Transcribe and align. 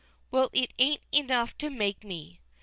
_Well, 0.31 0.49
ain't 0.55 0.71
it 0.79 1.01
enough 1.11 1.55
to 1.59 1.69
make 1.69 2.03
me? 2.03 2.39